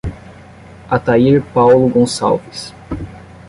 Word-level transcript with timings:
Atair 0.89 1.43
Paulo 1.53 1.87
Goncalves 1.87 2.73